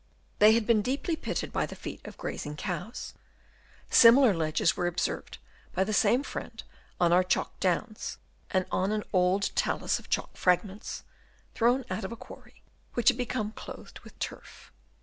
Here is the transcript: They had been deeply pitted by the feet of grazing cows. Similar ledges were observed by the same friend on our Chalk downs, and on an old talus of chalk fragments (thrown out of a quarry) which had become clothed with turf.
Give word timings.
They 0.39 0.53
had 0.53 0.65
been 0.65 0.81
deeply 0.81 1.15
pitted 1.15 1.53
by 1.53 1.67
the 1.67 1.75
feet 1.75 2.01
of 2.07 2.17
grazing 2.17 2.55
cows. 2.55 3.13
Similar 3.91 4.33
ledges 4.33 4.75
were 4.75 4.87
observed 4.87 5.37
by 5.75 5.83
the 5.83 5.93
same 5.93 6.23
friend 6.23 6.63
on 6.99 7.13
our 7.13 7.23
Chalk 7.23 7.59
downs, 7.59 8.17
and 8.49 8.65
on 8.71 8.91
an 8.91 9.03
old 9.13 9.51
talus 9.55 9.99
of 9.99 10.09
chalk 10.09 10.35
fragments 10.37 11.03
(thrown 11.53 11.85
out 11.91 12.03
of 12.03 12.11
a 12.11 12.15
quarry) 12.17 12.63
which 12.95 13.09
had 13.09 13.17
become 13.19 13.51
clothed 13.51 13.99
with 13.99 14.17
turf. 14.17 14.71